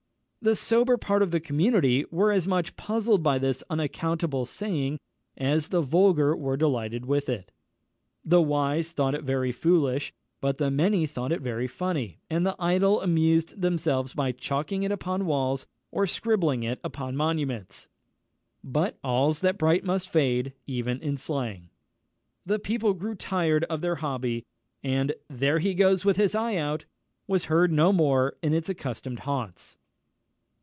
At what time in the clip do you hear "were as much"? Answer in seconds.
2.09-2.75